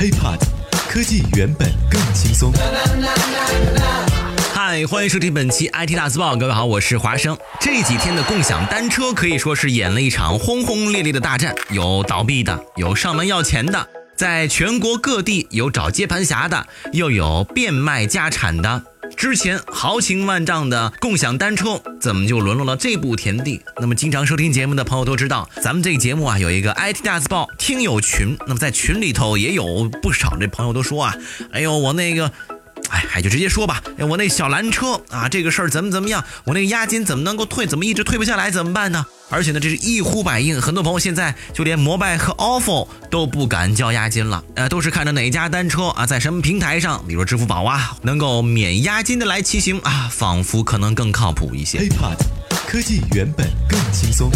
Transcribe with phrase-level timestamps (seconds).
[0.00, 0.38] HiPod，
[0.88, 2.50] 科技原本更轻松。
[4.54, 6.34] 嗨，欢迎收听本期 IT 大字报。
[6.34, 7.36] 各位好，我是华生。
[7.60, 13.86] 这几天的共享单车可以说是演了一场轰轰烈烈的大战，有倒闭的，有上门要钱的，
[14.16, 18.82] 在全国各地有找接盘侠的，又有变卖家产的。
[19.20, 23.60] 之前豪情万丈的共享单车，怎么就沦落了这步田地？
[23.78, 31.14] 那么经常收听节目的朋友都知道，咱们这个节目啊有一个 IT 大字报听友群，那么在群里头也有不少这朋友都说啊，
[31.52, 32.32] 哎呦我那个。
[32.88, 33.82] 哎，还就直接说吧。
[33.98, 36.24] 哎，我那小蓝车啊，这个事儿怎么怎么样？
[36.44, 37.66] 我那个押金怎么能够退？
[37.66, 38.50] 怎么一直退不下来？
[38.50, 39.06] 怎么办呢？
[39.30, 44.44] 而且呢，这是一呼百应，很多朋友现在就连摩拜和 ofo 都不敢交押金了。
[44.56, 51.78] 呃，都是看着哪家单车啊，在什么平台上，比如说支付宝啊，能够免押金的来骑行啊，仿佛可能更靠谱一些。
[51.78, 52.18] HiPod，
[52.66, 54.30] 科技原本更轻松。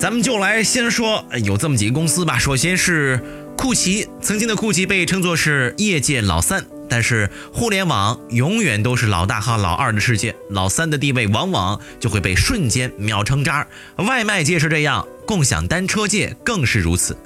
[0.00, 2.38] 咱们就来先说有这么几个公司吧。
[2.38, 3.22] 首先是。
[3.58, 13.66] 酷奇曾经的酷奇被称作是业界老三，但是互联网永远都是老大和老二的世界，老三的地位往往就会被瞬间秒成渣。
[13.96, 17.16] 外卖界是这样，共享单车界更是如此。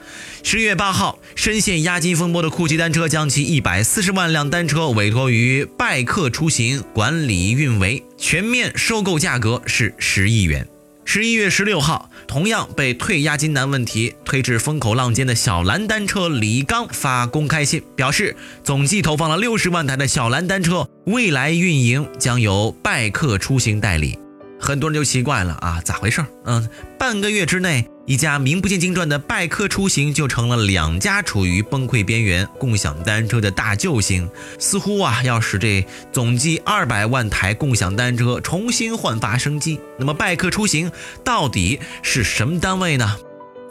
[0.42, 10.66] 十月八号，深陷押金风波的酷骑单车将其一百四十万辆单车委托于拜客出行管理运维，全面收购价格是十亿元。
[11.04, 24.21] 十一月十六号，同样被退押金难问题推至风口浪尖的小蓝单车李刚发公开信，表示总计投放了六十万台的小蓝单车，未来运营将由拜客出行代理。
[24.62, 26.24] 很多人就奇怪了啊，咋回事？
[26.44, 39.80] 嗯，半个月之内，一家名不见经传的拜客出行就成了两家处于崩溃边缘共享单车的大救星，似乎啊要使这总计二百万台共享单车重新焕发生机。
[39.98, 40.92] 那么拜客出行
[41.24, 43.18] 到底是什么单位呢？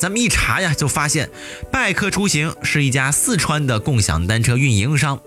[0.02, 1.30] 咱们一查呀，就发现
[1.72, 5.20] 拜客出行是一家四川的共享单车运营商，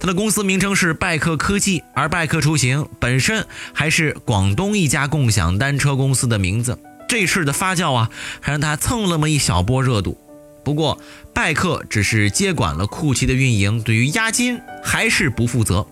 [0.00, 6.76] 它的公司名称是拜客科技，而拜客出行本身还是广东一家共享单车公司的名字。
[7.08, 8.10] 这事的发酵啊，
[8.40, 10.18] 还让他蹭了那么一小波热度。
[10.66, 11.00] 不过，
[11.32, 15.86] 拜克只是接管了酷奇的运营，对于押金还是不负责。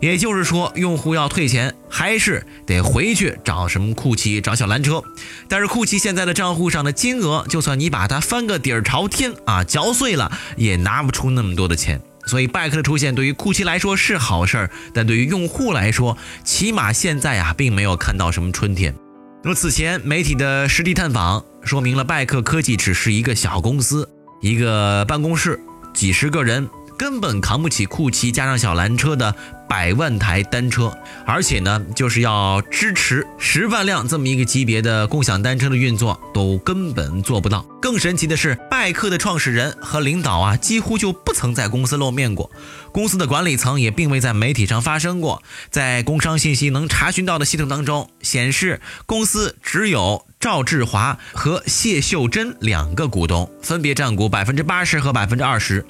[0.00, 5.02] 也就是说，用户要退钱，还是得回去找什么酷奇，找小蓝车。
[5.50, 12.00] 但是酷奇现在的账户上的金额，就算你把它翻个底儿朝天啊，嚼碎了也拿不出那么多的钱。
[12.24, 18.94] 所以拜克的出现对于酷奇来说是好事儿，但对于用户来说，起码现在啊，并没有看到什么春天。
[19.46, 24.08] 那么此前媒体的实地探访说明了，拜克科技只是一个小公司，
[24.40, 25.60] 一个办公室，
[25.94, 26.68] 几十个人。
[26.98, 29.34] 根本扛不起酷奇加上小蓝车的
[29.68, 37.62] 百万台单车，而且呢，就是要支持十万辆这么一个级别的共享单车的运作，都根本做不到。
[37.82, 42.50] 更神奇的是，拜客的创始人和领导啊，几乎就不曾在公司露面过，
[42.92, 45.42] 公司的管理层也并未在媒体上发声过。
[45.70, 55.84] 在工商信息能查询到的系统当中，显示公司只有赵志华和谢秀珍两个股东，分别占股百分之八十和百分之二十。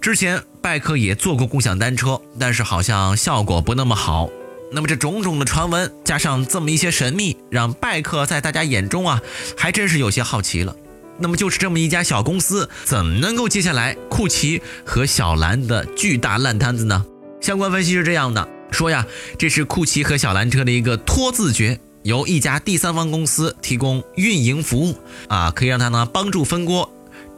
[0.00, 4.30] 之前拜克也做过共享单车，但是好像效果不那么好。
[4.72, 9.20] 那么这种种的传闻加上这么一些神秘，让拜克在大家眼中啊，
[9.58, 10.74] 还真是有些好奇了。
[11.18, 17.04] 那么就是这么一家小公司，怎么能够接下来酷奇和小蓝的巨大烂摊子呢？
[17.42, 19.06] 相关分析是这样的，说呀，
[19.36, 24.94] 这是酷奇和小蓝车的一个托字诀，由一家第三方公司提供运营服务
[25.28, 26.90] 啊，可以让他呢帮助分锅。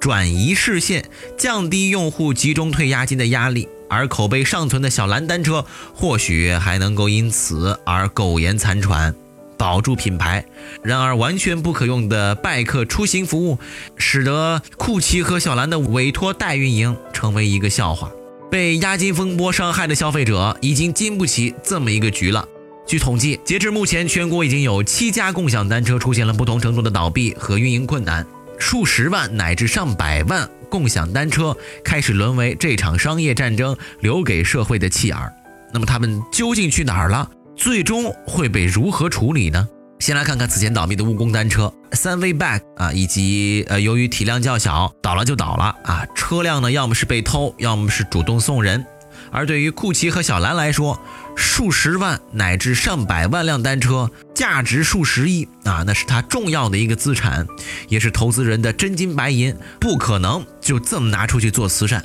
[0.02, 1.04] 转移视线，
[1.38, 5.64] 降低用户集中退押金的压力，而口碑尚存的小蓝单车
[5.94, 9.14] 或许还能够因此而苟延残喘，
[9.56, 10.44] 保住品牌。
[10.82, 13.60] 然而，完全不可用的拜客出行服务，
[13.96, 18.10] 使得酷奇和小蓝的委托代运营成为一个笑话。
[18.50, 22.44] 被押金风波伤害的消费者已经经不起这么一个局了。
[22.88, 28.26] 据统计，截至目前，全国已经有七家共享单车出现了不同程度的倒闭和运营困难。
[28.58, 35.32] 数十万乃至上百万共享单车开始沦为这场商业战争留给社会的弃儿。
[35.72, 37.28] 那么他们究竟去哪儿了？
[37.56, 39.68] 最终会被如何处理呢？
[39.98, 46.04] 先来看看此前倒闭的务工单车三 V Back 啊，以及呃由于体量较小，倒了就倒了啊。
[46.14, 48.84] 车辆呢，要么是被偷，要么是主动送人。
[49.30, 51.00] 而对于酷奇和小蓝来说，
[51.36, 57.46] 数十万乃至上百万辆单车，价值数十亿啊，那是他重要的一个资产，
[57.88, 62.04] 也是投资人的真金白银，不可能就这么拿出去做慈善。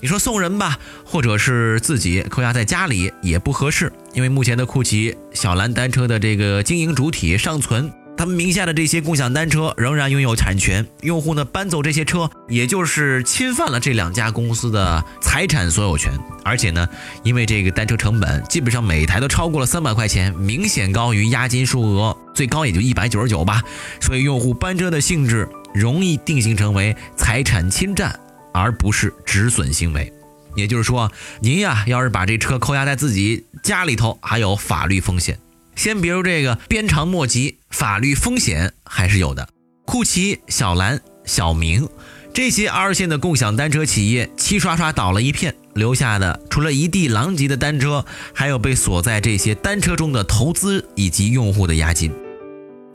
[0.00, 7.90] 你说送人吧，或者是自己扣押在家里也不合适，因为目前的酷奇、小蓝单车的这个经营主体尚存，
[8.22, 16.16] 他们名下的这些共享单车仍然拥有产权，用户呢搬走这些车，也就是侵犯了这两家公司的财产所有权。
[16.44, 16.88] 而且呢，
[17.24, 23.60] 因为这个单车成本基本上每台都超过了三百块钱，明显高于押金数额，最高也就一百九十九吧。
[24.00, 28.16] 所以用户搬车的性质容易定性成为财产侵占，
[28.54, 30.12] 而不是止损行为。
[30.54, 31.10] 也就是说，
[31.40, 35.36] 您呀要是把这车扣押在自己家里头，还有法律风险。
[35.74, 39.48] 先别说这个鞭长莫及，法律风险还是有的。
[39.84, 41.88] 酷骑、小蓝、小明
[42.32, 52.12] 这些二线的共享单车企业齐刷刷倒了一片，留下的除了一地狼藉的单车，还有被锁在这些单车中的投资以及用户的押金。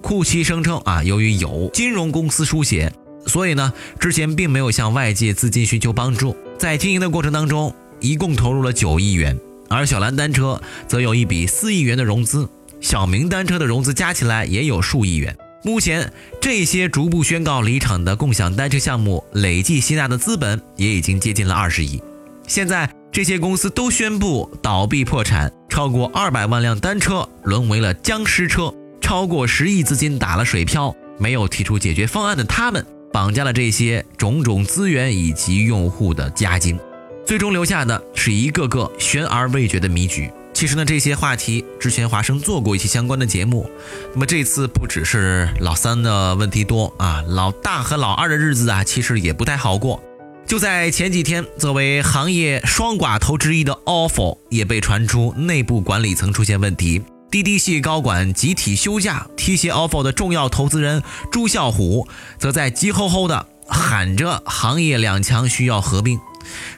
[0.01, 2.91] 酷骑声称啊，由于有金融公司输血，
[3.25, 9.37] 所以呢，之前并没有向外界资金寻求帮助，在经营的过程当中，一共投入了九亿元，
[9.69, 12.47] 而小蓝单车则有一笔四亿元的融资。
[12.79, 15.35] 小明单车的融资加起来也有数亿元。
[15.63, 22.01] 目前，这些逐步宣告离场的共享单车项目累计吸纳的资本也已经接近了二十亿。
[22.47, 30.95] 现在，这些公司都宣布倒闭破产，超过二百万辆单车沦为了僵尸车，超过十亿资金打了水漂。
[31.19, 36.79] 没有提出解决方案的他们，绑架了这些种种资源以及用户的押金，
[37.25, 40.31] 最终留下的是一个个悬而未决的谜局。
[40.57, 43.69] 其实呢，这些话题之前华生做过一期相关的节目。
[44.11, 50.01] 那么这次不只是老三的问题多啊，老大和老二的日子啊，其实也不太好过。
[50.47, 62.07] 就在前几天，作为行业双寡头之一的 ofo 也被传出内部管理层出现问题，滴滴系高管集体休假，提携 ofo 的重要投资人朱啸虎
[62.39, 66.19] 则在急吼吼的喊着行业两强需要合并。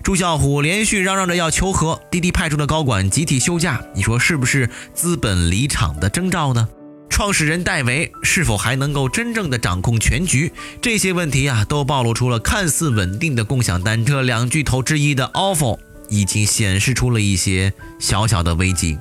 [0.03, 6.67] 朱啸虎连续嚷嚷着要求和，滴滴派出的高管集体休假，你说是不是资本离场的征兆呢？
[7.09, 10.53] 创始人戴维是否还能够真正的掌控全局？
[10.81, 15.77] 这些问题啊，都暴露出了看似稳定的共享单车两巨头之一的 ofo
[16.07, 18.97] 已经显示出了一些小小的危机。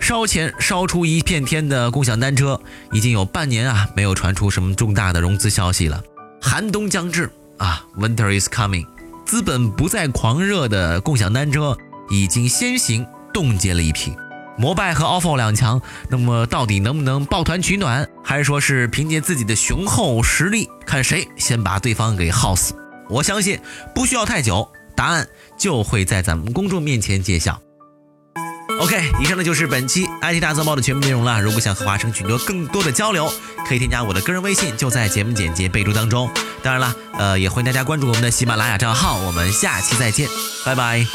[0.00, 2.60] 烧钱烧出一片天的共享单车，
[2.92, 6.02] 已经有半年啊，没有传出什么重大的融资消息了。
[6.42, 8.93] 寒冬将至啊，Winter is coming。
[9.24, 11.76] 资本不再狂热的共享单车
[12.10, 14.12] 已经先行冻结了一批，
[14.56, 22.74] 摩拜和 ofo 两强，那么到底能不能抱团取暖，还是说是凭借自己的雄厚实力，看谁先把对方给耗死？
[23.08, 23.58] 我相信
[23.94, 25.26] 不需要太久，答案
[25.58, 27.60] 就会在咱们公众面前揭晓。
[28.80, 31.40] OK，以上呢就是本期 IT 大字报的全部内容了。
[31.40, 33.32] 如果想和华生取得更多的交流，
[33.66, 36.30] 可以添加我的个人微信，就在节目简介备注当中。
[36.62, 39.18] 当然了，呃，也欢迎大家关注我们的喜马拉雅账号。
[39.18, 40.28] 我们下期再见，
[40.64, 41.06] 拜拜。